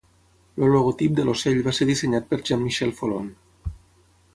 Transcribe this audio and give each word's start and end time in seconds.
El 0.65 0.71
logotip 0.75 1.13
de 1.19 1.25
l"ocell 1.27 1.61
va 1.69 1.75
ser 1.81 1.89
dissenyat 1.93 2.29
per 2.33 2.43
Jean-Michel 2.51 2.99
Folon. 3.03 3.31